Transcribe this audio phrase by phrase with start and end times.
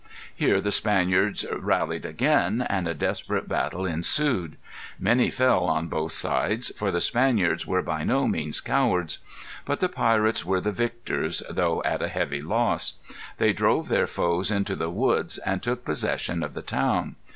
[0.35, 4.57] Here the Spaniards rallied again, and a desperate battle ensued.
[4.99, 9.19] Many fell on both sides, for the Spaniards were by no means cowards.
[9.63, 12.95] But the pirates were the victors, though at a heavy loss.
[13.37, 17.15] They drove their foes into the woods, and took possession of the town.